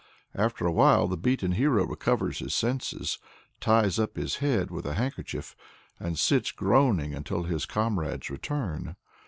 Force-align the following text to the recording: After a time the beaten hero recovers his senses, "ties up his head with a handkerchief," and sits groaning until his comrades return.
After 0.33 0.67
a 0.67 0.73
time 0.73 1.11
the 1.11 1.15
beaten 1.15 1.51
hero 1.51 1.85
recovers 1.85 2.39
his 2.39 2.55
senses, 2.55 3.19
"ties 3.59 3.99
up 3.99 4.15
his 4.17 4.37
head 4.37 4.71
with 4.71 4.87
a 4.87 4.95
handkerchief," 4.95 5.55
and 5.99 6.17
sits 6.17 6.51
groaning 6.51 7.13
until 7.13 7.43
his 7.43 7.67
comrades 7.67 8.31
return. 8.31 8.95